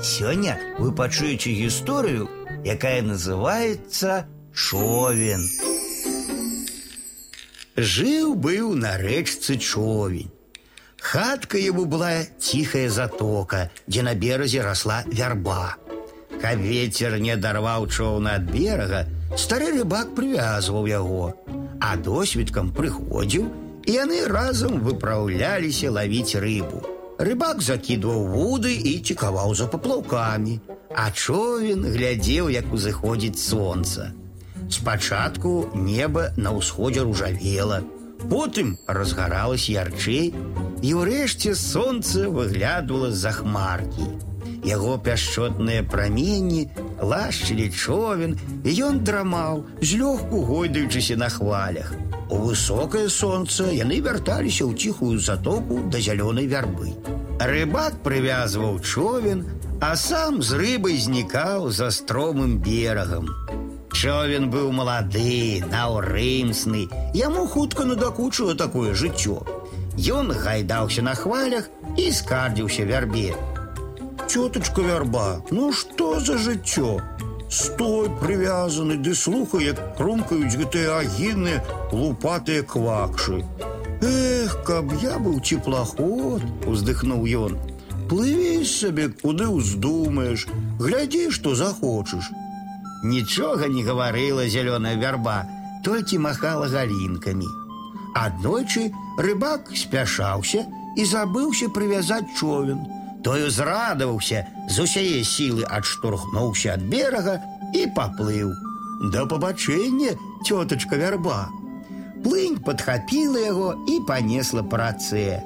[0.00, 2.29] Сёння вы пачуеце гісторыю,
[2.63, 5.43] якая называется Човен.
[7.75, 10.31] Жыў быў на рэчцы човень.
[10.99, 15.77] Хатка ему была тихая затока, дзе на беразе росла вярба.
[16.41, 21.33] Каб ветер не дарваў човна ад берага, стары рыбак прывязваў яго,
[21.79, 23.47] а досвідкам прыходзіў,
[23.87, 26.89] і яны разам выпраўляліся лавіць рыбу.
[27.21, 30.55] Рыбак закидываў вуды і цікаваў за паплаўкамі,
[31.01, 34.07] а човен глядзеў, як узыходзіць сонца.
[34.77, 37.83] Спачатку неба на ўсходзе ружавела,
[38.25, 40.33] потым разгаралась ярчэй,
[40.81, 44.09] і ўрэшце сонца выглядывала з-за хмаркі.
[44.65, 46.69] Яго пяшчотныя праменні
[47.13, 48.33] лашчылі човен,
[48.65, 51.93] і ён драмаў, злёгку гойдаючыся на хвалях.
[52.31, 56.95] У высокае сонца яны вярталіся ў ціхую затоку да зялёнай вярбы.
[57.40, 59.44] Рыбак прывязваў човен,
[59.80, 63.28] а сам з рыбай знікаў за стромым берагам.
[63.92, 69.40] Човен быў малады, наўрымсны, яму хутка надакучыла такое жыццё.
[69.96, 73.32] Ён гайдаўся на хвалях і скардзіўся вярбе.
[74.28, 77.00] Цётачка вярба, ну што за жыццё?
[77.48, 83.44] Стой прывязаны ды слухай, як крумкаюць гэтыя агідныя лупатыя квакшы.
[84.02, 87.58] Эх, каб я быў теплоход, уздыхнуў ён.
[88.10, 90.46] Плыві сабе, куды ўздумаеш,
[90.78, 92.30] глядзі, што захочаш.
[93.04, 95.44] Нічога не гаварыла зялёная вярба,
[95.84, 97.48] толькі махала галінкамі.
[98.16, 102.86] Аднойчы рыбак спяшаўся і забыўся прывязаць човен
[103.26, 107.40] той узрадаваўся з усяе сілы адштурхнуўся ад берага
[107.74, 108.52] і паплыў.
[109.12, 110.14] Да пабачэння
[110.46, 111.38] цётачка вярба.
[112.23, 115.41] Плынь падхапіла яго і панесла працэ.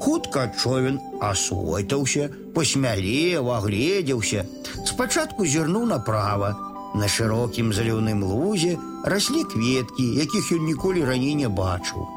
[0.00, 4.44] Хутка човен асвойтаўся, посмялеў, агледзеўся.
[4.84, 6.56] Спачатку зірнуў направа.
[6.94, 12.08] На шырокім заліўным лузе раслі кветкі, якіх ён ніколі раней не бачыў.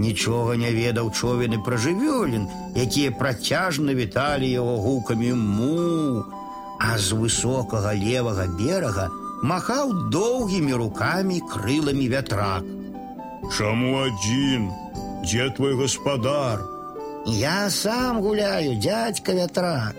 [0.00, 2.46] Нічога не ведаў човен і пра жывёлін,
[2.76, 6.24] якія працяжна віталі яго гукамі му,
[6.80, 9.10] а з высокага левага берага
[9.42, 12.64] махаў доўгімі рукамі крыламі вятрак.
[13.57, 14.69] Чаму адзін?
[15.25, 16.61] Дзе твой гаспадар?
[17.25, 19.95] Я сам гуляю, дядька вятрак.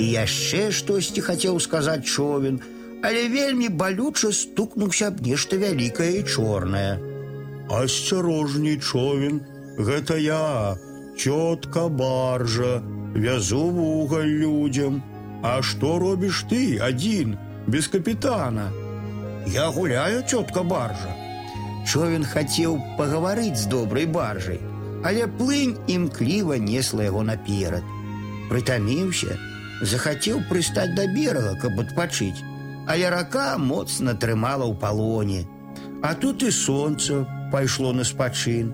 [0.00, 2.60] І яшчэ штосьці хацеў сказаць човен,
[3.04, 7.00] але вельмі балюча стукнуўся аб нешта вялікае і чорнае.
[7.68, 9.40] Асцярожней човен,
[9.76, 10.76] гэта я,
[11.16, 12.80] цётка баржа,
[13.14, 15.02] вязу вугаль людзям.
[15.42, 17.36] А што робіш ты адзін,
[17.66, 18.72] без капітана?
[19.46, 21.23] Я гуляю, цётка баржа.
[21.86, 24.60] Човен хацеў пагаварыць з добрай баржай,
[25.02, 27.84] але плынь імкліва несла яго наперад.
[28.50, 29.38] Прытаміўся,
[29.80, 32.44] захацеў прыстаць да берага, каб адпачыць,
[32.86, 35.46] але рака моцна трымала ў палоне.
[36.02, 38.72] А тут і сонца пайшло на спачын.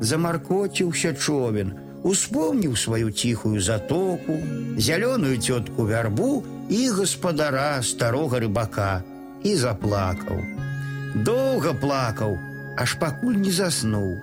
[0.00, 4.38] Замаркоціўся човен, успомніў сваю ціхую затоку,
[4.78, 9.02] зялёную цётку вярбу і гаспадара старога рыбака
[9.42, 10.38] і заплакаў.
[11.14, 12.38] Доўга плакаў,
[12.76, 14.18] аж пакуль не заснуў.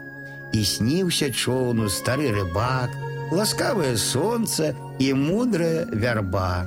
[0.53, 2.94] І сніўся чоўну стары рыбак,
[3.31, 6.66] ласкавае сонца і мудрая вярба.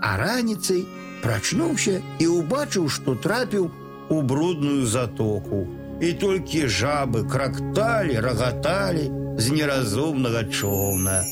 [0.00, 0.86] А раніцай
[1.22, 3.70] прачнуўся і ўбачыў, што трапіў
[4.08, 5.66] у брудную затоку
[6.00, 11.22] і толькі жабы кракталі, рагаталі з неразумнага чоўна.